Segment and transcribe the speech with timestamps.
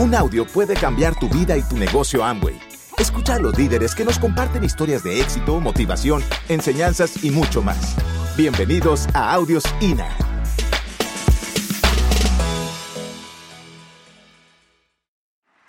[0.00, 2.58] Un audio puede cambiar tu vida y tu negocio Amway.
[2.96, 7.96] Escucha a los líderes que nos comparten historias de éxito, motivación, enseñanzas y mucho más.
[8.34, 10.08] Bienvenidos a Audios INA.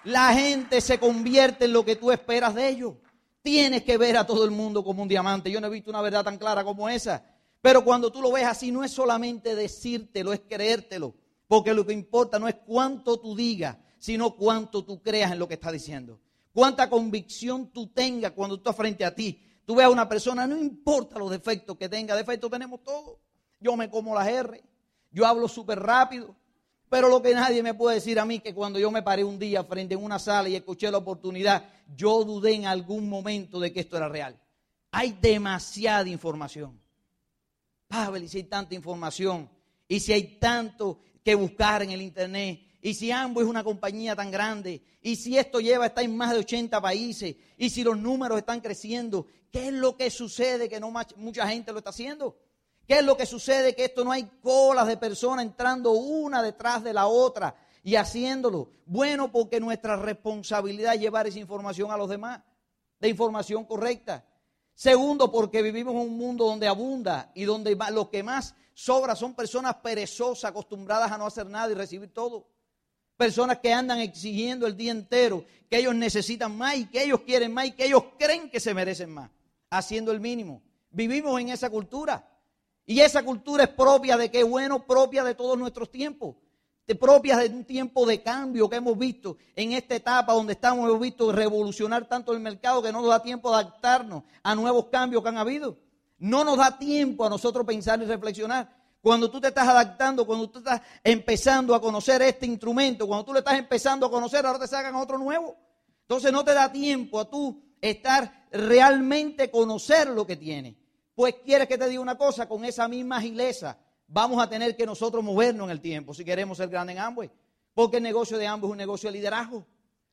[0.05, 2.93] La gente se convierte en lo que tú esperas de ellos.
[3.41, 5.51] Tienes que ver a todo el mundo como un diamante.
[5.51, 7.21] Yo no he visto una verdad tan clara como esa.
[7.61, 11.15] Pero cuando tú lo ves así, no es solamente decírtelo, es creértelo.
[11.49, 15.47] Porque lo que importa no es cuánto tú digas, sino cuánto tú creas en lo
[15.47, 16.19] que está diciendo.
[16.51, 19.39] Cuánta convicción tú tengas cuando tú estás frente a ti.
[19.63, 23.19] Tú ves a una persona, no importa los defectos que tenga, defectos tenemos todos.
[23.59, 24.63] Yo me como las R,
[25.11, 26.35] yo hablo súper rápido,
[26.89, 29.37] pero lo que nadie me puede decir a mí que cuando yo me paré un
[29.37, 31.63] día frente a una sala y escuché la oportunidad,
[31.95, 34.35] yo dudé en algún momento de que esto era real.
[34.89, 36.81] Hay demasiada información.
[37.87, 39.47] Pavel, y si hay tanta información,
[39.87, 44.15] y si hay tanto que buscar en el Internet, y si ambos es una compañía
[44.15, 47.97] tan grande, y si esto lleva, está en más de 80 países, y si los
[47.97, 52.37] números están creciendo, ¿qué es lo que sucede que no mucha gente lo está haciendo?
[52.87, 53.75] ¿Qué es lo que sucede?
[53.75, 58.69] Que esto no hay colas de personas entrando una detrás de la otra y haciéndolo.
[58.85, 62.41] Bueno, porque nuestra responsabilidad es llevar esa información a los demás,
[62.99, 64.25] de información correcta.
[64.73, 69.35] Segundo, porque vivimos en un mundo donde abunda y donde lo que más sobra son
[69.35, 72.47] personas perezosas, acostumbradas a no hacer nada y recibir todo.
[73.21, 77.53] Personas que andan exigiendo el día entero, que ellos necesitan más y que ellos quieren
[77.53, 79.29] más y que ellos creen que se merecen más,
[79.69, 80.61] haciendo el mínimo.
[80.89, 82.27] Vivimos en esa cultura.
[82.85, 86.35] Y esa cultura es propia de qué bueno, propia de todos nuestros tiempos
[86.95, 90.99] propias de un tiempo de cambio que hemos visto en esta etapa donde estamos, hemos
[90.99, 95.23] visto revolucionar tanto el mercado que no nos da tiempo de adaptarnos a nuevos cambios
[95.23, 95.77] que han habido.
[96.17, 98.80] No nos da tiempo a nosotros pensar y reflexionar.
[99.01, 103.33] Cuando tú te estás adaptando, cuando tú estás empezando a conocer este instrumento, cuando tú
[103.33, 105.57] le estás empezando a conocer, ahora te sacan otro nuevo.
[106.01, 110.77] Entonces no te da tiempo a tú estar realmente conocer lo que tiene.
[111.15, 114.85] Pues quieres que te diga una cosa, con esa misma agileza vamos a tener que
[114.85, 117.31] nosotros movernos en el tiempo si queremos ser grandes en Amway.
[117.73, 119.65] Porque el negocio de ambos es un negocio de liderazgo.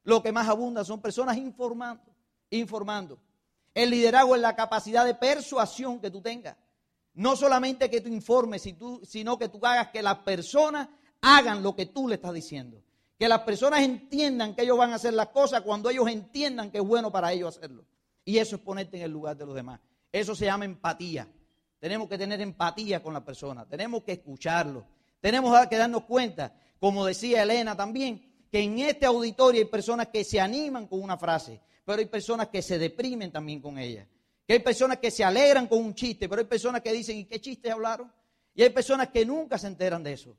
[0.04, 2.04] Lo que más abunda son personas informando,
[2.50, 3.18] informando.
[3.74, 6.56] El liderazgo es la capacidad de persuasión que tú tengas.
[7.18, 8.62] No solamente que tú informes,
[9.02, 10.88] sino que tú hagas que las personas
[11.20, 12.80] hagan lo que tú le estás diciendo.
[13.18, 16.78] Que las personas entiendan que ellos van a hacer las cosas cuando ellos entiendan que
[16.78, 17.84] es bueno para ellos hacerlo.
[18.24, 19.80] Y eso es ponerte en el lugar de los demás.
[20.12, 21.26] Eso se llama empatía.
[21.80, 24.86] Tenemos que tener empatía con la persona, tenemos que escucharlo,
[25.20, 30.22] tenemos que darnos cuenta, como decía Elena también, que en este auditorio hay personas que
[30.22, 34.06] se animan con una frase, pero hay personas que se deprimen también con ella.
[34.48, 37.24] Que hay personas que se alegran con un chiste, pero hay personas que dicen, ¿y
[37.26, 38.12] qué chiste hablaron?
[38.52, 40.36] Y hay personas que nunca se enteran de eso.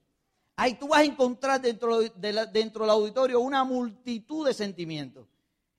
[0.57, 5.25] Ahí tú vas a encontrar dentro, dentro del auditorio una multitud de sentimientos.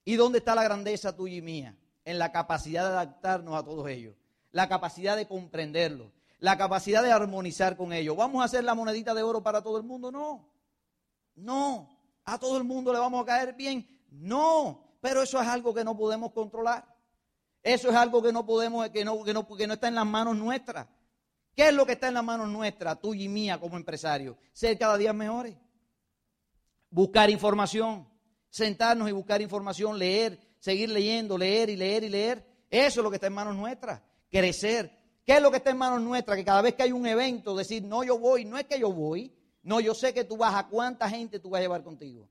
[0.06, 1.76] ¿Y dónde está la grandeza tuya y mía?
[2.06, 4.14] En la capacidad de adaptarnos a todos ellos
[4.52, 8.16] la capacidad de comprenderlo, la capacidad de armonizar con ellos.
[8.16, 10.10] ¿Vamos a hacer la monedita de oro para todo el mundo?
[10.10, 10.48] No.
[11.36, 11.88] No.
[12.24, 13.86] ¿A todo el mundo le vamos a caer bien?
[14.10, 14.82] No.
[15.00, 16.84] Pero eso es algo que no podemos controlar.
[17.62, 20.06] Eso es algo que no podemos, que no, que no, que no está en las
[20.06, 20.86] manos nuestras.
[21.54, 24.38] ¿Qué es lo que está en las manos nuestras, tuya y mía como empresario?
[24.52, 25.56] Ser cada día mejores.
[26.90, 28.08] Buscar información.
[28.48, 32.46] Sentarnos y buscar información, leer, seguir leyendo, leer y leer y leer.
[32.68, 34.00] Eso es lo que está en manos nuestras
[34.30, 34.90] crecer.
[35.26, 36.38] ¿Qué es lo que está en manos nuestras?
[36.38, 38.92] Que cada vez que hay un evento, decir, no, yo voy, no es que yo
[38.92, 39.32] voy,
[39.62, 42.28] no, yo sé que tú vas a cuánta gente tú vas a llevar contigo.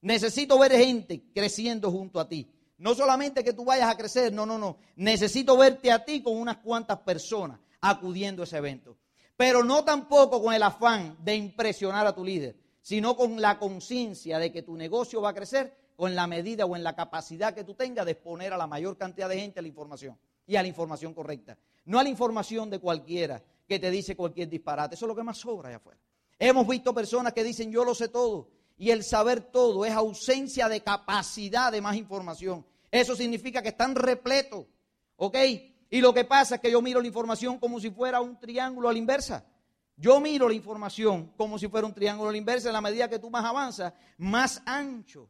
[0.00, 2.50] Necesito ver gente creciendo junto a ti.
[2.82, 4.76] No solamente que tú vayas a crecer, no, no, no.
[4.96, 8.96] Necesito verte a ti con unas cuantas personas acudiendo a ese evento.
[9.36, 14.40] Pero no tampoco con el afán de impresionar a tu líder, sino con la conciencia
[14.40, 17.62] de que tu negocio va a crecer con la medida o en la capacidad que
[17.62, 20.66] tú tengas de exponer a la mayor cantidad de gente la información y a la
[20.66, 21.56] información correcta.
[21.84, 24.96] No a la información de cualquiera que te dice cualquier disparate.
[24.96, 26.00] Eso es lo que más sobra allá afuera.
[26.36, 30.68] Hemos visto personas que dicen yo lo sé todo y el saber todo es ausencia
[30.68, 32.66] de capacidad de más información.
[32.92, 34.66] Eso significa que están repletos.
[35.16, 35.36] ¿Ok?
[35.90, 38.88] Y lo que pasa es que yo miro la información como si fuera un triángulo
[38.88, 39.44] a la inversa.
[39.96, 42.68] Yo miro la información como si fuera un triángulo a la inversa.
[42.68, 45.28] En la medida que tú más avanzas, más ancho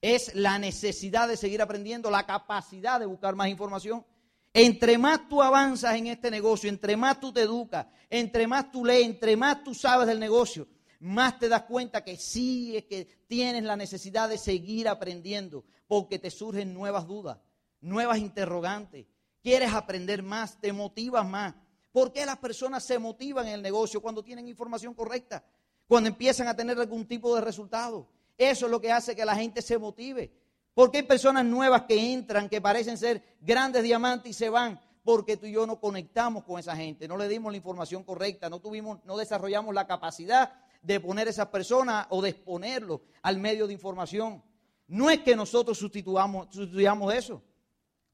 [0.00, 4.04] es la necesidad de seguir aprendiendo, la capacidad de buscar más información.
[4.52, 8.84] Entre más tú avanzas en este negocio, entre más tú te educas, entre más tú
[8.84, 10.68] lees, entre más tú sabes del negocio,
[11.04, 16.18] más te das cuenta que sí es que tienes la necesidad de seguir aprendiendo, porque
[16.18, 17.38] te surgen nuevas dudas,
[17.82, 19.06] nuevas interrogantes.
[19.42, 21.54] Quieres aprender más, te motivas más.
[21.92, 25.44] ¿Por qué las personas se motivan en el negocio cuando tienen información correcta?
[25.86, 28.08] Cuando empiezan a tener algún tipo de resultado.
[28.38, 30.32] Eso es lo que hace que la gente se motive.
[30.72, 35.36] Porque hay personas nuevas que entran, que parecen ser grandes diamantes y se van, porque
[35.36, 38.58] tú y yo no conectamos con esa gente, no le dimos la información correcta, no
[38.58, 43.66] tuvimos, no desarrollamos la capacidad de poner a esas personas o de exponerlos al medio
[43.66, 44.42] de información.
[44.86, 47.42] No es que nosotros sustituamos, sustituyamos eso.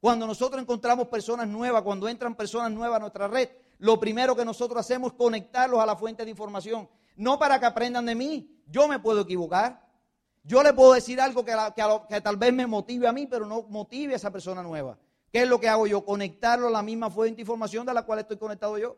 [0.01, 4.45] Cuando nosotros encontramos personas nuevas, cuando entran personas nuevas a nuestra red, lo primero que
[4.45, 6.89] nosotros hacemos es conectarlos a la fuente de información.
[7.17, 8.63] No para que aprendan de mí.
[8.67, 9.87] Yo me puedo equivocar.
[10.45, 11.55] Yo le puedo decir algo que,
[12.09, 14.97] que, tal vez me motive a mí, pero no motive a esa persona nueva.
[15.33, 16.05] ¿Qué es lo que hago yo?
[16.05, 18.97] Conectarlo a la misma fuente de información de la cual estoy conectado yo.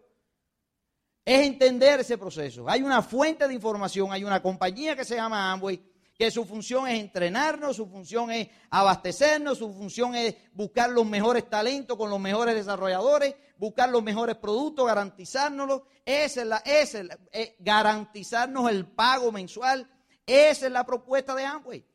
[1.24, 2.68] Es entender ese proceso.
[2.68, 5.80] Hay una fuente de información, hay una compañía que se llama Amway,
[6.18, 11.48] que su función es entrenarnos, su función es abastecernos, su función es buscar los mejores
[11.48, 14.90] talentos con los mejores desarrolladores, buscar los mejores productos.
[16.04, 16.62] Esa es la,
[17.32, 19.88] eh, garantizarnos el pago mensual.
[20.26, 21.86] Esa es la propuesta de Amway.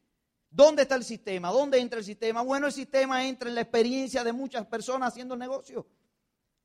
[0.50, 1.52] ¿Dónde está el sistema?
[1.52, 2.42] ¿Dónde entra el sistema?
[2.42, 5.86] Bueno, el sistema entra en la experiencia de muchas personas haciendo el negocio.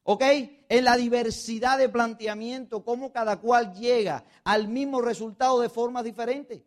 [0.04, 0.22] ¿Ok?
[0.68, 6.62] En la diversidad de planteamiento, cómo cada cual llega al mismo resultado de formas diferentes.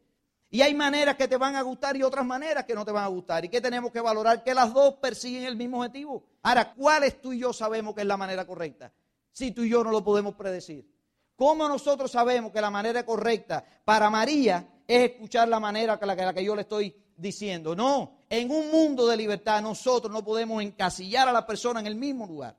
[0.49, 3.03] Y hay maneras que te van a gustar y otras maneras que no te van
[3.03, 3.43] a gustar.
[3.43, 4.41] ¿Y que tenemos que valorar?
[4.41, 6.23] Que las dos persiguen el mismo objetivo.
[6.43, 8.93] Ahora, ¿cuáles tú y yo sabemos que es la manera correcta?
[9.33, 10.89] Si tú y yo no lo podemos predecir.
[11.35, 16.15] ¿Cómo nosotros sabemos que la manera correcta para María es escuchar la manera que la,
[16.15, 17.75] la que yo le estoy diciendo?
[17.75, 21.95] No, en un mundo de libertad nosotros no podemos encasillar a la persona en el
[21.95, 22.55] mismo lugar.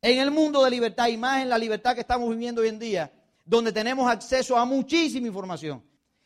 [0.00, 2.78] En el mundo de libertad y más en la libertad que estamos viviendo hoy en
[2.78, 3.12] día,
[3.44, 5.82] donde tenemos acceso a muchísima información.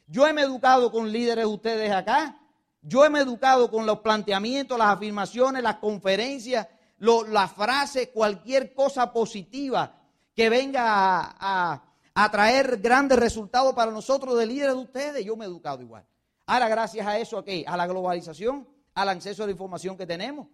[0.07, 2.39] Yo he me educado con líderes de ustedes acá,
[2.83, 6.67] yo he me educado con los planteamientos, las afirmaciones, las conferencias,
[6.99, 10.01] las frases, cualquier cosa positiva
[10.35, 11.83] que venga a,
[12.31, 15.25] traer grandes resultados para nosotros de líderes de ustedes.
[15.25, 16.05] Yo me he educado igual.
[16.45, 17.65] Ahora, gracias a eso, ¿a qué?
[17.67, 20.49] A la globalización, al acceso a la información que tenemos.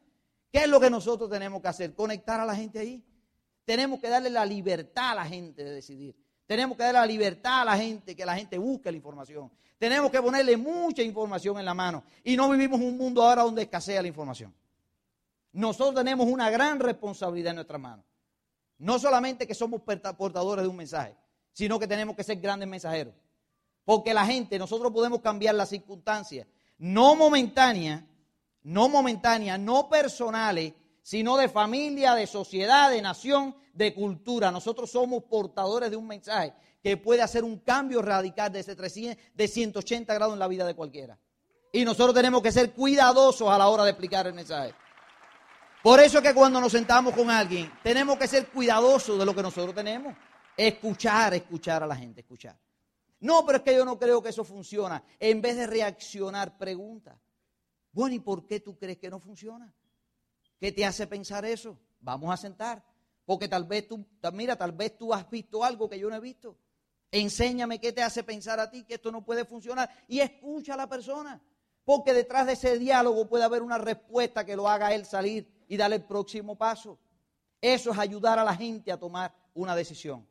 [0.50, 1.94] ¿Qué es lo que nosotros tenemos que hacer?
[1.94, 3.04] Conectar a la gente ahí.
[3.64, 6.16] Tenemos que darle la libertad a la gente de decidir.
[6.46, 9.50] Tenemos que darle la libertad a la gente, que la gente busque la información.
[9.78, 12.04] Tenemos que ponerle mucha información en la mano.
[12.24, 14.54] Y no vivimos un mundo ahora donde escasea la información.
[15.52, 18.04] Nosotros tenemos una gran responsabilidad en nuestras manos.
[18.78, 21.16] No solamente que somos portadores de un mensaje,
[21.52, 23.14] sino que tenemos que ser grandes mensajeros.
[23.84, 26.46] Porque la gente, nosotros podemos cambiar las circunstancias,
[26.78, 28.04] no momentáneas,
[28.62, 34.50] no momentáneas, no personales, sino de familia, de sociedad, de nación, de cultura.
[34.50, 36.52] Nosotros somos portadores de un mensaje
[36.82, 40.66] que puede hacer un cambio radical de, ese 300, de 180 grados en la vida
[40.66, 41.18] de cualquiera.
[41.72, 44.74] Y nosotros tenemos que ser cuidadosos a la hora de explicar el mensaje.
[45.82, 49.34] Por eso es que cuando nos sentamos con alguien, tenemos que ser cuidadosos de lo
[49.34, 50.14] que nosotros tenemos.
[50.56, 52.56] Escuchar, escuchar a la gente, escuchar.
[53.20, 55.02] No, pero es que yo no creo que eso funciona.
[55.18, 57.16] En vez de reaccionar, pregunta.
[57.98, 59.74] Bueno, ¿y por qué tú crees que no funciona?
[60.60, 61.76] ¿Qué te hace pensar eso?
[61.98, 62.80] Vamos a sentar.
[63.24, 66.20] Porque tal vez tú, mira, tal vez tú has visto algo que yo no he
[66.20, 66.56] visto.
[67.10, 69.90] Enséñame qué te hace pensar a ti que esto no puede funcionar.
[70.06, 71.42] Y escucha a la persona.
[71.84, 75.76] Porque detrás de ese diálogo puede haber una respuesta que lo haga él salir y
[75.76, 77.00] darle el próximo paso.
[77.60, 80.24] Eso es ayudar a la gente a tomar una decisión.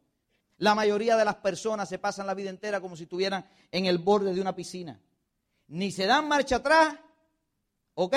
[0.56, 3.98] La mayoría de las personas se pasan la vida entera como si estuvieran en el
[3.98, 5.02] borde de una piscina.
[5.68, 6.98] Ni se dan marcha atrás,
[8.00, 8.16] ¿ok?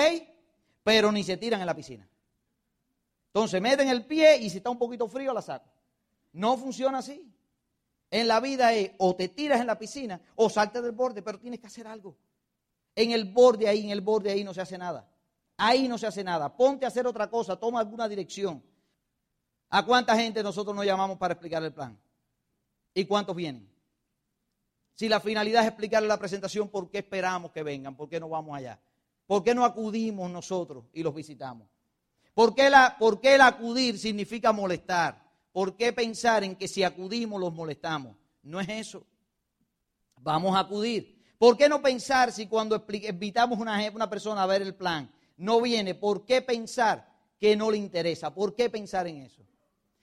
[0.83, 2.07] Pero ni se tiran en la piscina.
[3.27, 5.69] Entonces meten el pie y si está un poquito frío la saco.
[6.33, 7.33] No funciona así.
[8.11, 11.39] En la vida es o te tiras en la piscina o saltes del borde, pero
[11.39, 12.15] tienes que hacer algo.
[12.95, 15.09] En el borde ahí, en el borde ahí no se hace nada.
[15.57, 16.55] Ahí no se hace nada.
[16.55, 18.63] Ponte a hacer otra cosa, toma alguna dirección.
[19.69, 21.99] ¿A cuánta gente nosotros nos llamamos para explicar el plan?
[22.93, 23.67] ¿Y cuántos vienen?
[24.93, 27.95] Si la finalidad es explicarle la presentación, ¿por qué esperamos que vengan?
[27.95, 28.79] ¿Por qué no vamos allá?
[29.31, 31.65] ¿Por qué no acudimos nosotros y los visitamos?
[32.33, 35.23] ¿Por qué, la, ¿Por qué el acudir significa molestar?
[35.53, 38.17] ¿Por qué pensar en que si acudimos los molestamos?
[38.43, 39.07] No es eso.
[40.19, 41.23] Vamos a acudir.
[41.37, 45.09] ¿Por qué no pensar si cuando invitamos a una, una persona a ver el plan
[45.37, 45.95] no viene?
[45.95, 47.09] ¿Por qué pensar
[47.39, 48.33] que no le interesa?
[48.33, 49.43] ¿Por qué pensar en eso?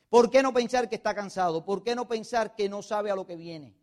[0.08, 1.66] ¿Por qué no pensar que está cansado?
[1.66, 3.76] ¿Por qué no pensar que no sabe a lo que viene?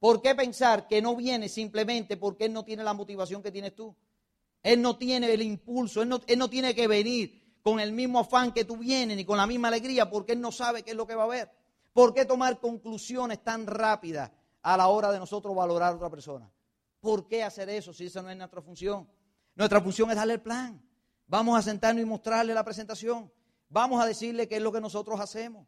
[0.00, 3.76] ¿Por qué pensar que no viene simplemente porque él no tiene la motivación que tienes
[3.76, 3.94] tú?
[4.62, 8.64] Él no tiene el impulso, él no, tiene que venir con el mismo afán que
[8.64, 11.14] tú vienes ni con la misma alegría porque él no sabe qué es lo que
[11.14, 11.50] va a ver.
[11.92, 14.30] ¿Por qué tomar conclusiones tan rápidas
[14.62, 16.50] a la hora de nosotros valorar a otra persona?
[17.00, 19.08] ¿Por qué hacer eso si esa no es nuestra función?
[19.54, 20.82] Nuestra función es darle el plan.
[21.26, 23.30] Vamos a sentarnos y mostrarle la presentación.
[23.68, 25.66] Vamos a decirle qué es lo que nosotros hacemos.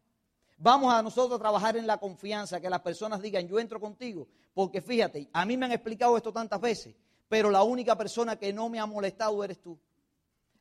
[0.63, 4.29] Vamos a nosotros a trabajar en la confianza, que las personas digan, yo entro contigo,
[4.53, 6.95] porque fíjate, a mí me han explicado esto tantas veces,
[7.31, 9.79] pero la única persona que no me ha molestado eres tú.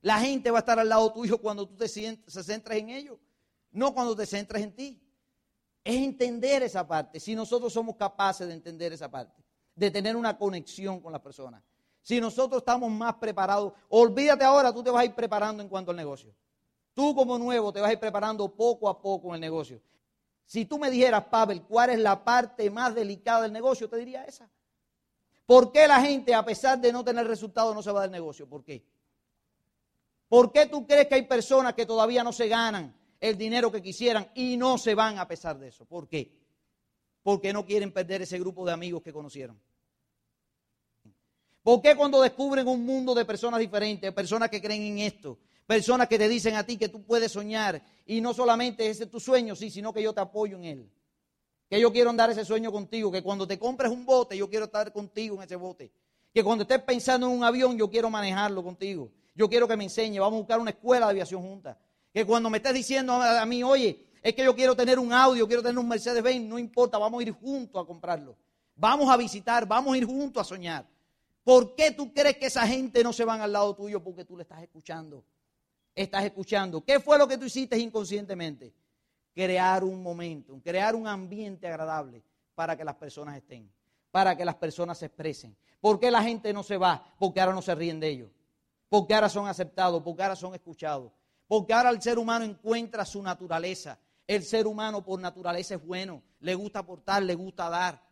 [0.02, 3.18] La gente va a estar al lado tuyo cuando tú te se centres en ellos,
[3.72, 5.02] no cuando te centres en ti.
[5.84, 10.38] Es entender esa parte, si nosotros somos capaces de entender esa parte, de tener una
[10.38, 11.64] conexión con las personas.
[12.04, 15.90] Si nosotros estamos más preparados, olvídate ahora, tú te vas a ir preparando en cuanto
[15.90, 16.36] al negocio.
[16.94, 19.82] Tú como nuevo te vas a ir preparando poco a poco en el negocio.
[20.46, 23.90] Si tú me dijeras, Pavel, ¿cuál es la parte más delicada del negocio?
[23.90, 24.48] Te diría esa.
[25.50, 28.48] ¿Por qué la gente, a pesar de no tener resultado, no se va del negocio?
[28.48, 28.86] ¿Por qué?
[30.28, 33.82] ¿Por qué tú crees que hay personas que todavía no se ganan el dinero que
[33.82, 35.86] quisieran y no se van a pesar de eso?
[35.86, 36.38] ¿Por qué?
[37.24, 39.60] Porque no quieren perder ese grupo de amigos que conocieron.
[41.64, 46.08] ¿Por qué cuando descubren un mundo de personas diferentes, personas que creen en esto, personas
[46.08, 49.20] que te dicen a ti que tú puedes soñar y no solamente ese es tu
[49.20, 50.92] sueño, sí, sino que yo te apoyo en él?
[51.70, 54.66] Que yo quiero andar ese sueño contigo, que cuando te compres un bote, yo quiero
[54.66, 55.92] estar contigo en ese bote.
[56.34, 59.12] Que cuando estés pensando en un avión, yo quiero manejarlo contigo.
[59.36, 61.78] Yo quiero que me enseñe, vamos a buscar una escuela de aviación junta.
[62.12, 65.48] Que cuando me estés diciendo a, mí, oye, es que yo quiero tener un audio,
[65.48, 68.36] quiero tener un Mercedes-Benz, no importa, vamos a ir juntos a comprarlo.
[68.76, 70.88] Vamos a visitar, vamos a ir juntos a soñar.
[71.44, 74.04] ¿Por qué tú crees que esa gente no se van al lado tuyo?
[74.04, 75.24] Porque tú le estás escuchando.
[75.96, 76.82] Estás escuchando.
[76.82, 78.74] ¿Qué fue lo que tú hiciste inconscientemente?
[79.34, 82.24] Crear un momento, crear un ambiente agradable
[82.56, 83.72] para que las personas estén,
[84.12, 85.56] para que las personas se expresen.
[85.80, 87.14] ¿Por qué la gente no se va?
[87.18, 88.30] Porque ahora no se ríen de ellos
[88.90, 91.12] porque ahora son aceptados, porque ahora son escuchados,
[91.48, 94.00] porque ahora el ser humano encuentra su naturaleza.
[94.28, 98.04] El ser humano por naturaleza es bueno, le gusta aportar, le gusta dar,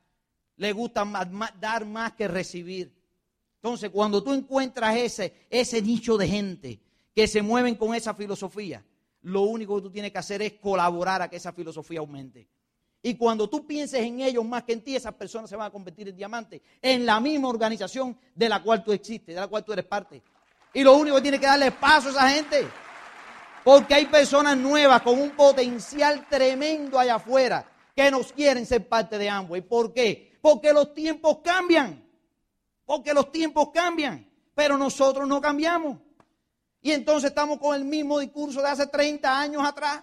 [0.55, 1.05] le gusta
[1.59, 2.95] dar más que recibir.
[3.55, 6.79] Entonces, cuando tú encuentras ese, ese nicho de gente
[7.13, 8.83] que se mueven con esa filosofía,
[9.27, 12.47] lo único que tú tienes que hacer es colaborar a que esa filosofía aumente.
[13.01, 15.71] Y cuando tú pienses en ellos más que en ti, esas personas se van a
[15.71, 19.65] convertir en diamantes en la misma organización de la cual tú existes, de la cual
[19.65, 20.23] tú eres parte.
[20.73, 22.67] Y lo único que tiene que darle paso a esa gente.
[23.63, 29.17] Porque hay personas nuevas con un potencial tremendo allá afuera que nos quieren ser parte
[29.17, 29.57] de ambos.
[29.57, 30.37] ¿Y por qué?
[30.41, 32.01] Porque los tiempos cambian.
[32.85, 34.25] Porque los tiempos cambian.
[34.55, 35.97] Pero nosotros no cambiamos.
[36.87, 40.01] Y entonces estamos con el mismo discurso de hace 30 años atrás.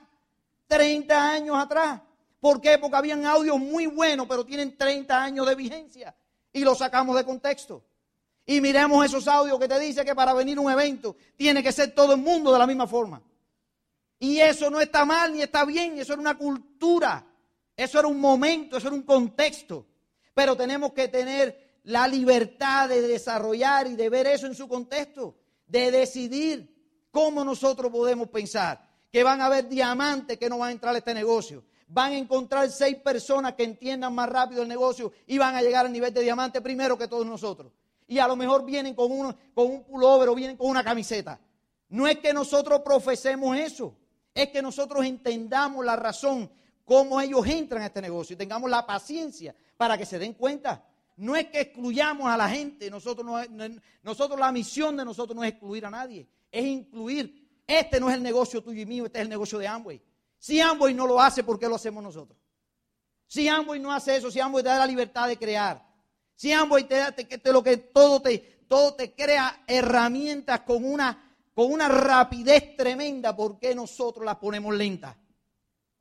[0.67, 2.03] 30 años atrás.
[2.39, 2.77] ¿Por qué?
[2.77, 6.15] Porque habían audios muy buenos, pero tienen 30 años de vigencia.
[6.53, 7.83] Y los sacamos de contexto.
[8.45, 11.95] Y miremos esos audios que te dice que para venir un evento tiene que ser
[11.95, 13.23] todo el mundo de la misma forma.
[14.19, 17.25] Y eso no está mal ni está bien, eso era una cultura,
[17.75, 19.87] eso era un momento, eso era un contexto.
[20.35, 25.39] Pero tenemos que tener la libertad de desarrollar y de ver eso en su contexto,
[25.67, 26.74] de decidir
[27.15, 30.99] cómo nosotros podemos pensar que van a haber diamantes que no van a entrar a
[30.99, 31.65] este negocio.
[31.87, 35.87] Van a encontrar seis personas que entiendan más rápido el negocio y van a llegar
[35.87, 37.71] al nivel de diamante primero que todos nosotros
[38.07, 41.41] y a lo mejor vienen con, un pullover o vienen con una camiseta.
[41.89, 43.97] No es que nosotros profesemos eso,
[44.35, 46.51] es que nosotros entendamos la razón,
[46.85, 50.85] cómo ellos entran a este negocio y tengamos la paciencia para que se den cuenta.
[51.17, 53.27] No es que excluyamos a la gente, nosotros,
[54.03, 57.63] nosotros la misión de nosotros no es excluir a nadie, es incluir.
[57.67, 60.01] Este no es el negocio tuyo y mío, este es el negocio de Amway.
[60.39, 62.39] Si Amway no lo hace, ¿por qué lo hacemos nosotros?
[63.27, 65.85] Si Amway no hace eso, si Amway te da la libertad de crear,
[66.37, 71.35] si Amway te, te, te, lo que todo te, todo te crea herramientas con una,
[71.55, 75.17] con una rapidez tremenda, ¿por qué nosotros las ponemos lentas?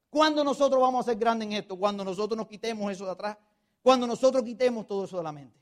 [0.09, 1.75] ¿Cuándo nosotros vamos a ser grandes en esto?
[1.75, 3.37] Cuando nosotros nos quitemos eso de atrás.
[3.81, 5.59] Cuando nosotros quitemos todo eso de la mente.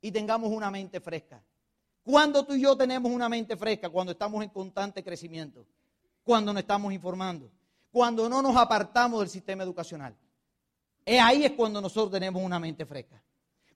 [0.00, 1.40] Y tengamos una mente fresca.
[2.06, 5.66] Cuando tú y yo tenemos una mente fresca, cuando estamos en constante crecimiento,
[6.22, 7.50] cuando nos estamos informando,
[7.90, 10.16] cuando no nos apartamos del sistema educacional.
[11.04, 13.20] Ahí es cuando nosotros tenemos una mente fresca.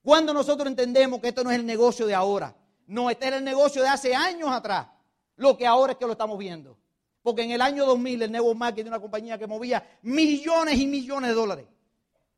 [0.01, 2.55] Cuando nosotros entendemos que esto no es el negocio de ahora,
[2.87, 4.87] no, este era el negocio de hace años atrás,
[5.35, 6.79] lo que ahora es que lo estamos viendo.
[7.23, 10.87] Porque en el año 2000 el Network Marketing era una compañía que movía millones y
[10.87, 11.67] millones de dólares.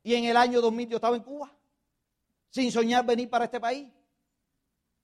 [0.01, 1.51] Y en el año 2000 yo estaba en Cuba,
[2.49, 3.87] sin soñar venir para este país.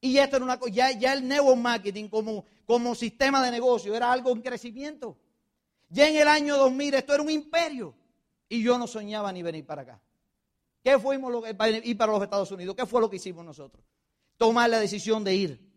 [0.01, 4.11] Y esto era una ya, ya el network marketing como, como sistema de negocio era
[4.11, 5.17] algo en crecimiento.
[5.89, 7.95] Ya en el año 2000 esto era un imperio.
[8.47, 10.01] Y yo no soñaba ni venir para acá.
[10.83, 12.75] ¿Qué fuimos lo, ir para los Estados Unidos?
[12.75, 13.83] ¿Qué fue lo que hicimos nosotros?
[14.37, 15.69] Tomar la decisión de ir.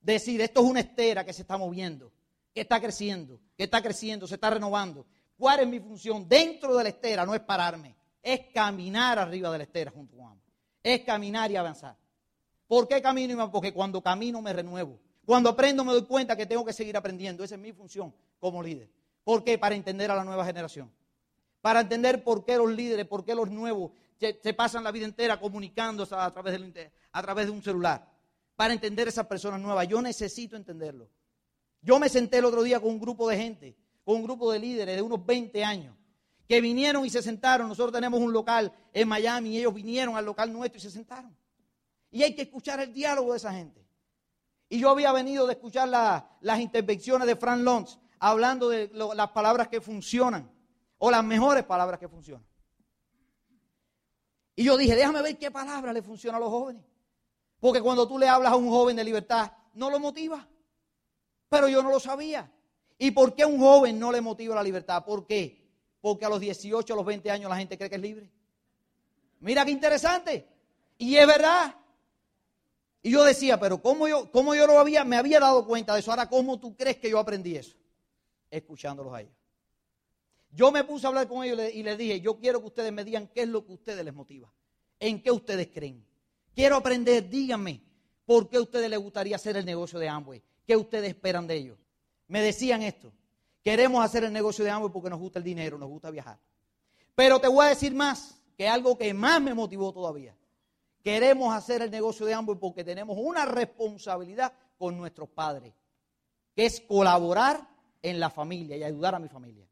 [0.00, 2.10] Decir, esto es una estera que se está moviendo,
[2.54, 5.06] que está creciendo, que está creciendo, se está renovando.
[5.36, 6.26] ¿Cuál es mi función?
[6.26, 10.26] Dentro de la estera no es pararme, es caminar arriba de la estera junto con
[10.30, 10.46] ambos.
[10.82, 11.96] Es caminar y avanzar.
[12.70, 13.50] ¿Por qué camino?
[13.50, 14.96] Porque cuando camino me renuevo.
[15.26, 17.42] Cuando aprendo me doy cuenta que tengo que seguir aprendiendo.
[17.42, 18.88] Esa es mi función como líder.
[19.24, 19.58] ¿Por qué?
[19.58, 20.88] Para entender a la nueva generación.
[21.60, 25.40] Para entender por qué los líderes, por qué los nuevos se, pasan la vida entera
[25.40, 28.08] comunicándose a través, de, a través de un celular.
[28.54, 29.88] para entender a esas personas nuevas.
[29.88, 31.08] Yo necesito entenderlo.
[31.82, 34.60] Yo me senté el otro día con un grupo de gente, con un grupo de
[34.60, 35.96] líderes de unos 20 años,
[36.46, 37.66] que vinieron y se sentaron.
[37.66, 41.39] Nosotros tenemos un local en Miami y ellos vinieron al local nuestro y se sentaron.
[42.10, 43.86] Y hay que escuchar el diálogo de esa gente.
[44.68, 49.68] Y yo había venido de escuchar las intervenciones de Frank Lons hablando de las palabras
[49.68, 50.50] que funcionan
[50.98, 52.46] o las mejores palabras que funcionan.
[54.54, 56.84] Y yo dije, déjame ver qué palabra le funciona a los jóvenes.
[57.58, 60.46] Porque cuando tú le hablas a un joven de libertad, no lo motiva.
[61.48, 62.50] Pero yo no lo sabía.
[62.98, 65.04] ¿Y por qué un joven no le motiva la libertad?
[65.04, 65.66] ¿Por qué?
[66.00, 68.30] Porque a los 18, a los 20 años la gente cree que es libre.
[69.40, 70.46] Mira qué interesante.
[70.98, 71.74] Y es verdad.
[73.02, 76.00] Y yo decía, pero ¿cómo yo, cómo yo lo había, me había dado cuenta de
[76.00, 76.10] eso?
[76.10, 77.76] Ahora, ¿cómo tú crees que yo aprendí eso?
[78.50, 79.32] Escuchándolos a ellos.
[80.52, 83.04] Yo me puse a hablar con ellos y les dije, yo quiero que ustedes me
[83.04, 84.52] digan qué es lo que ustedes les motiva.
[84.98, 86.04] ¿En qué ustedes creen?
[86.54, 87.80] Quiero aprender, díganme,
[88.26, 90.42] ¿por qué a ustedes les gustaría hacer el negocio de Amway?
[90.66, 91.78] ¿Qué ustedes esperan de ellos?
[92.26, 93.12] Me decían esto,
[93.62, 96.38] queremos hacer el negocio de Amway porque nos gusta el dinero, nos gusta viajar.
[97.14, 100.36] Pero te voy a decir más, que algo que más me motivó todavía.
[101.02, 105.72] Queremos hacer el negocio de Amway porque tenemos una responsabilidad con nuestros padres,
[106.54, 107.66] que es colaborar
[108.02, 109.66] en la familia y ayudar a mi familia.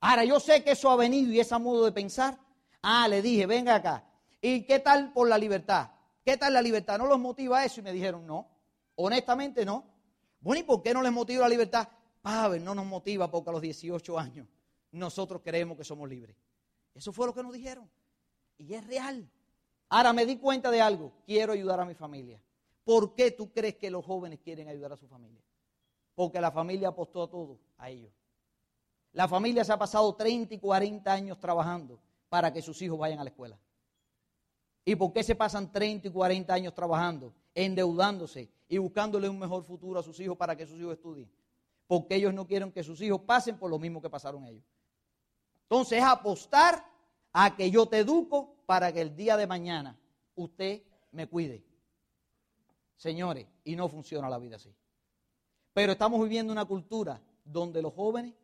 [0.00, 2.38] Ahora, yo sé que eso ha venido y ese modo de pensar.
[2.82, 4.04] Ah, le dije, venga acá.
[4.40, 5.90] ¿Y qué tal por la libertad?
[6.24, 6.98] ¿Qué tal la libertad?
[6.98, 7.80] ¿No los motiva eso?
[7.80, 8.48] Y me dijeron, no.
[8.96, 9.84] Honestamente, no.
[10.40, 11.88] Bueno, ¿y por qué no les motiva la libertad?
[12.22, 14.46] Pavel, no nos motiva porque a los 18 años
[14.92, 16.36] nosotros creemos que somos libres.
[16.94, 17.90] Eso fue lo que nos dijeron.
[18.56, 19.28] Y es real.
[19.90, 21.12] Ahora me di cuenta de algo.
[21.24, 22.42] Quiero ayudar a mi familia.
[22.84, 25.42] ¿Por qué tú crees que los jóvenes quieren ayudar a su familia?
[26.14, 28.12] Porque la familia apostó a todo, a ellos.
[29.12, 33.18] La familia se ha pasado 30 y 40 años trabajando para que sus hijos vayan
[33.18, 33.58] a la escuela.
[34.84, 39.62] ¿Y por qué se pasan 30 y 40 años trabajando, endeudándose y buscándole un mejor
[39.64, 41.30] futuro a sus hijos para que sus hijos estudien?
[41.86, 44.64] Porque ellos no quieren que sus hijos pasen por lo mismo que pasaron ellos.
[45.62, 46.82] Entonces es apostar
[47.32, 49.98] a que yo te educo para que el día de mañana
[50.34, 51.64] usted me cuide.
[52.96, 54.74] Señores, y no funciona la vida así.
[55.72, 58.34] Pero estamos viviendo una cultura donde los jóvenes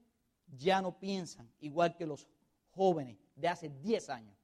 [0.56, 2.28] ya no piensan igual que los
[2.70, 4.36] jóvenes de hace 10 años,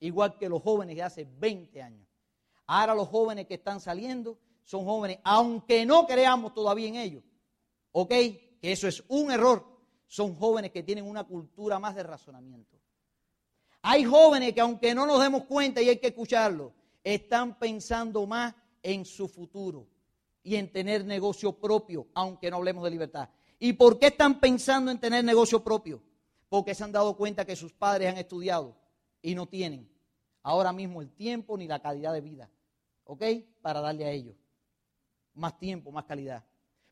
[0.00, 2.08] igual que los jóvenes de hace 20 años.
[2.66, 7.22] Ahora los jóvenes que están saliendo son jóvenes, aunque no creamos todavía en ellos,
[7.92, 8.08] ¿ok?
[8.08, 9.64] Que eso es un error.
[10.06, 12.78] Son jóvenes que tienen una cultura más de razonamiento.
[13.86, 18.54] Hay jóvenes que aunque no nos demos cuenta y hay que escucharlo, están pensando más
[18.82, 19.86] en su futuro
[20.42, 23.28] y en tener negocio propio, aunque no hablemos de libertad.
[23.58, 26.02] ¿Y por qué están pensando en tener negocio propio?
[26.48, 28.74] Porque se han dado cuenta que sus padres han estudiado
[29.20, 29.86] y no tienen
[30.42, 32.50] ahora mismo el tiempo ni la calidad de vida,
[33.04, 33.22] ¿ok?
[33.60, 34.34] Para darle a ellos
[35.34, 36.42] más tiempo, más calidad.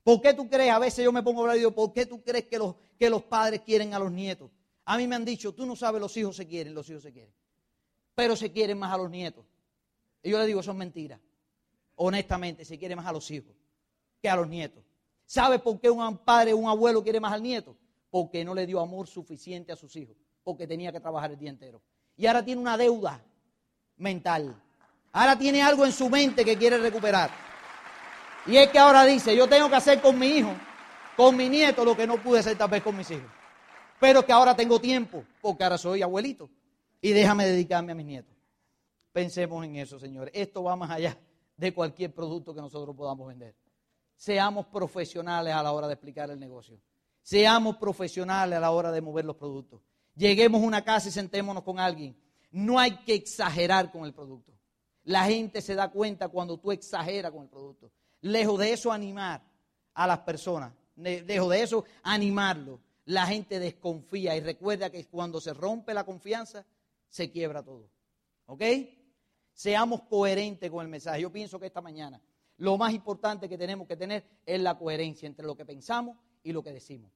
[0.05, 0.71] ¿Por qué tú crees?
[0.71, 2.75] A veces yo me pongo a hablar y digo, ¿por qué tú crees que los,
[2.99, 4.51] que los padres quieren a los nietos?
[4.85, 7.13] A mí me han dicho, tú no sabes, los hijos se quieren, los hijos se
[7.13, 7.33] quieren.
[8.15, 9.45] Pero se quieren más a los nietos.
[10.23, 11.21] Y yo le digo, son mentiras.
[11.97, 13.55] Honestamente, se quiere más a los hijos
[14.21, 14.85] que a los nietos.
[15.27, 17.77] ¿Sabe por qué un padre un abuelo quiere más al nieto?
[18.11, 21.51] Porque no le dio amor suficiente a sus hijos, porque tenía que trabajar el día
[21.51, 21.83] entero.
[22.17, 23.25] Y ahora tiene una deuda
[23.97, 24.61] mental.
[25.13, 27.31] Ahora tiene algo en su mente que quiere recuperar.
[28.47, 30.53] Y es que ahora dice, yo tengo que hacer con mi hijo,
[31.17, 33.31] con mi nieto, lo que no pude hacer tal vez con mis hijos.
[34.03, 36.51] Pero que ahora tengo tiempo, porque ahora soy abuelito.
[37.01, 38.35] Y déjame dedicarme a mis nietos.
[39.13, 40.33] Pensemos en eso, señores.
[40.35, 41.17] Esto va más allá
[41.57, 43.55] de cualquier producto que nosotros podamos vender
[44.23, 46.79] seamos profesionales a la hora de explicar el negocio.
[47.23, 49.81] Seamos profesionales a la hora de mover los productos.
[50.15, 52.17] Lleguemos a una casa y sentémonos con alguien.
[52.53, 54.53] No hay que exagerar con el producto.
[55.03, 57.91] La gente se da cuenta cuando tú exageras con el producto.
[58.21, 59.43] Lejos de eso animar
[59.93, 65.53] a las personas, lejos de eso animarlo, la gente desconfía y recuerda que cuando se
[65.53, 66.65] rompe la confianza,
[67.09, 67.91] se quiebra todo.
[68.47, 68.63] ¿Ok?
[69.53, 71.23] Seamos coherentes con el mensaje.
[71.23, 72.21] Yo pienso que esta mañana
[72.59, 76.53] lo más importante que tenemos que tener es la coherencia entre lo que pensamos y
[76.53, 77.11] lo que decimos.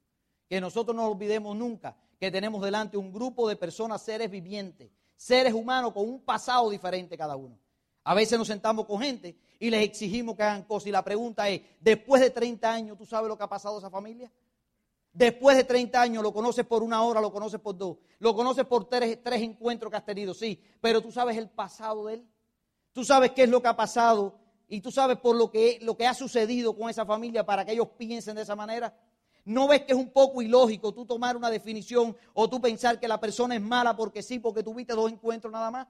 [0.48, 5.52] Que nosotros no olvidemos nunca que tenemos delante un grupo de personas, seres vivientes, seres
[5.52, 7.58] humanos con un pasado diferente cada uno.
[8.04, 11.48] A veces nos sentamos con gente y les exigimos que hagan cosas y la pregunta
[11.48, 14.30] es, después de 30 años, ¿tú sabes lo que ha pasado a esa familia?
[15.16, 18.66] Después de 30 años lo conoces por una hora, lo conoces por dos, lo conoces
[18.66, 22.26] por tres, tres encuentros que has tenido, sí, pero tú sabes el pasado de él.
[22.92, 25.96] Tú sabes qué es lo que ha pasado y tú sabes por lo que, lo
[25.96, 28.94] que ha sucedido con esa familia para que ellos piensen de esa manera.
[29.46, 33.08] ¿No ves que es un poco ilógico tú tomar una definición o tú pensar que
[33.08, 35.86] la persona es mala porque sí, porque tuviste dos encuentros nada más?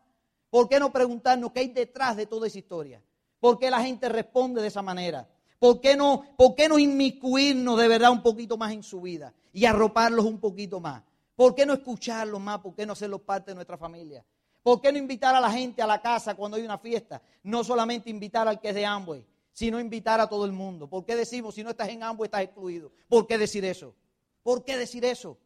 [0.50, 3.02] ¿Por qué no preguntarnos qué hay detrás de toda esa historia?
[3.40, 5.28] ¿Por qué la gente responde de esa manera?
[5.58, 9.32] ¿Por qué, no, ¿Por qué no inmiscuirnos de verdad un poquito más en su vida
[9.52, 11.02] y arroparlos un poquito más?
[11.34, 12.60] ¿Por qué no escucharlos más?
[12.60, 14.24] ¿Por qué no hacerlos parte de nuestra familia?
[14.62, 17.22] ¿Por qué no invitar a la gente a la casa cuando hay una fiesta?
[17.42, 20.88] No solamente invitar al que es de Amway, sino invitar a todo el mundo.
[20.88, 22.90] ¿Por qué decimos si no estás en Amway estás excluido?
[23.08, 23.94] ¿Por qué decir eso?
[24.42, 25.38] ¿Por qué decir eso?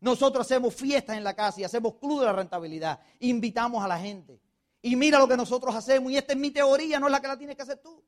[0.00, 3.00] Nosotros hacemos fiestas en la casa y hacemos club de la rentabilidad.
[3.20, 4.38] Invitamos a la gente.
[4.82, 6.12] Y mira lo que nosotros hacemos.
[6.12, 8.02] Y esta es mi teoría, no es la que la tienes que hacer tú.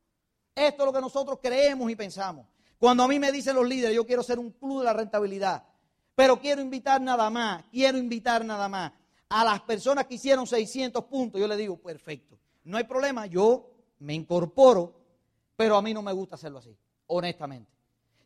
[0.56, 2.46] Esto es lo que nosotros creemos y pensamos.
[2.78, 5.66] Cuando a mí me dicen los líderes, yo quiero ser un club de la rentabilidad,
[6.14, 8.92] pero quiero invitar nada más, quiero invitar nada más
[9.28, 13.70] a las personas que hicieron 600 puntos, yo le digo, perfecto, no hay problema, yo
[13.98, 14.94] me incorporo,
[15.56, 16.74] pero a mí no me gusta hacerlo así,
[17.08, 17.70] honestamente.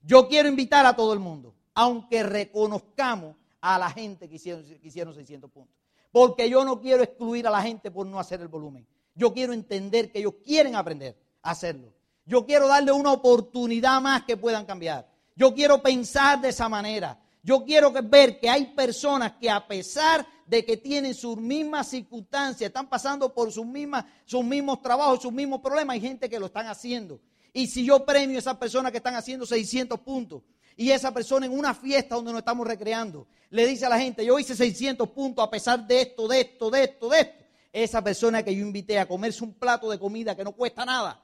[0.02, 4.88] Yo quiero invitar a todo el mundo, aunque reconozcamos a la gente que hicieron, que
[4.88, 5.74] hicieron 600 puntos.
[6.12, 8.86] Porque yo no quiero excluir a la gente por no hacer el volumen.
[9.14, 11.92] Yo quiero entender que ellos quieren aprender a hacerlo.
[12.30, 15.04] Yo quiero darle una oportunidad más que puedan cambiar.
[15.34, 17.18] Yo quiero pensar de esa manera.
[17.42, 22.68] Yo quiero ver que hay personas que a pesar de que tienen sus mismas circunstancias,
[22.68, 26.46] están pasando por sus, mismas, sus mismos trabajos, sus mismos problemas, hay gente que lo
[26.46, 27.18] están haciendo.
[27.52, 30.42] Y si yo premio a esas personas que están haciendo 600 puntos
[30.76, 34.24] y esa persona en una fiesta donde nos estamos recreando le dice a la gente,
[34.24, 38.04] yo hice 600 puntos a pesar de esto, de esto, de esto, de esto, esa
[38.04, 41.20] persona que yo invité a comerse un plato de comida que no cuesta nada,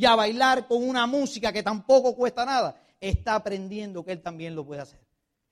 [0.00, 4.54] y a bailar con una música que tampoco cuesta nada, está aprendiendo que él también
[4.54, 4.98] lo puede hacer.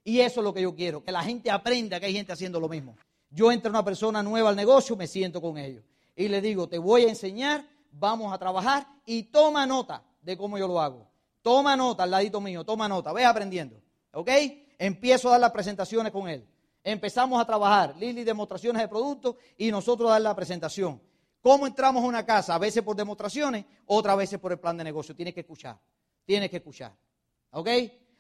[0.03, 2.59] Y eso es lo que yo quiero, que la gente aprenda que hay gente haciendo
[2.59, 2.97] lo mismo.
[3.29, 5.85] Yo entro una persona nueva al negocio, me siento con ellos
[6.17, 10.57] y le digo, te voy a enseñar, vamos a trabajar y toma nota de cómo
[10.57, 11.07] yo lo hago.
[11.43, 13.77] Toma nota al ladito mío, toma nota, ve aprendiendo.
[14.13, 14.31] ¿Ok?
[14.79, 16.49] Empiezo a dar las presentaciones con él.
[16.83, 21.03] Empezamos a trabajar, Lili, demostraciones de productos y nosotros a dar la presentación.
[21.43, 22.55] ¿Cómo entramos a una casa?
[22.55, 25.15] A veces por demostraciones, otras veces por el plan de negocio.
[25.15, 25.79] Tienes que escuchar.
[26.25, 26.93] Tienes que escuchar.
[27.51, 27.69] ¿Ok?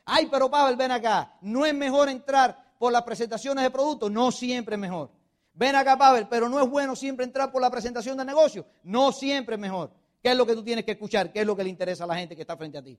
[0.04, 1.36] Ay, pero Pavel, ven acá.
[1.42, 4.10] ¿No es mejor entrar por las presentaciones de productos?
[4.10, 5.10] No siempre es mejor.
[5.52, 8.64] Ven acá, Pavel, pero no es bueno siempre entrar por la presentación de negocio.
[8.84, 9.90] No siempre es mejor.
[10.22, 11.32] ¿Qué es lo que tú tienes que escuchar?
[11.32, 12.98] ¿Qué es lo que le interesa a la gente que está frente a ti?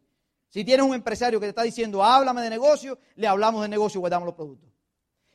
[0.49, 3.99] Si tienes un empresario que te está diciendo, háblame de negocio, le hablamos de negocio
[3.99, 4.69] y guardamos los productos.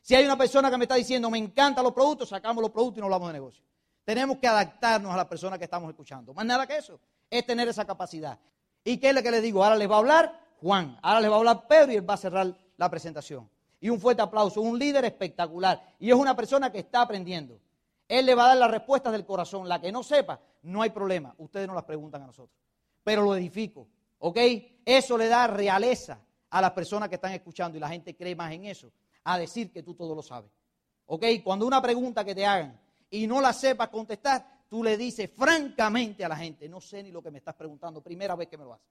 [0.03, 2.99] Si hay una persona que me está diciendo, me encantan los productos, sacamos los productos
[2.99, 3.65] y no hablamos de negocio.
[4.05, 6.35] Tenemos que adaptarnos a la persona que estamos escuchando.
[6.35, 8.39] Más nada que eso, es tener esa capacidad.
[8.85, 9.65] ¿Y qué es lo que le digo?
[9.65, 12.15] Ahora les va a hablar Juan, ahora les va a hablar Pedro y él va
[12.15, 13.49] a cerrar la presentación.
[13.81, 15.95] Y un fuerte aplauso, un líder espectacular.
[15.99, 17.59] Y es una persona que está aprendiendo.
[18.09, 19.69] Él le va a dar las respuestas del corazón.
[19.69, 21.35] La que no sepa, no hay problema.
[21.37, 22.57] Ustedes no las preguntan a nosotros.
[23.03, 23.87] Pero lo edifico.
[24.21, 24.39] ¿Ok?
[24.87, 28.53] Eso le da realeza a las personas que están escuchando y la gente cree más
[28.53, 28.91] en eso,
[29.25, 30.51] a decir que tú todo lo sabes.
[31.07, 31.25] ¿Ok?
[31.43, 32.81] Cuando una pregunta que te hagan
[33.15, 37.13] y no la sepas contestar, tú le dices francamente a la gente, no sé ni
[37.13, 38.89] lo que me estás preguntando, primera vez que me lo haces.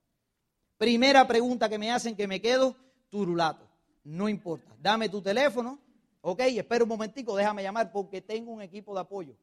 [0.78, 2.74] Primera pregunta que me hacen que me quedo
[3.10, 3.68] turulato.
[4.06, 5.78] No importa, dame tu teléfono,
[6.22, 9.36] ok, espera un momentico, déjame llamar porque tengo un equipo de apoyo.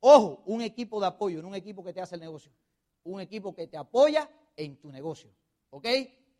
[0.00, 2.50] Ojo, un equipo de apoyo, no un equipo que te hace el negocio.
[3.04, 5.30] Un equipo que te apoya en tu negocio.
[5.70, 5.86] ¿Ok?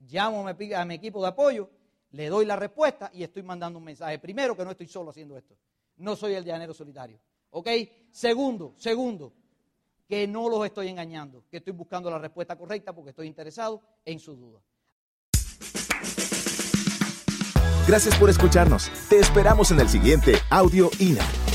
[0.00, 1.70] Llamo a mi equipo de apoyo,
[2.10, 4.18] le doy la respuesta y estoy mandando un mensaje.
[4.18, 5.56] Primero, que no estoy solo haciendo esto.
[5.98, 7.20] No soy el llanero solitario.
[7.50, 7.68] ¿Ok?
[8.10, 9.32] Segundo, segundo,
[10.08, 14.18] que no los estoy engañando, que estoy buscando la respuesta correcta porque estoy interesado en
[14.18, 14.60] su duda.
[17.86, 18.90] Gracias por escucharnos.
[19.08, 21.45] Te esperamos en el siguiente Audio INA.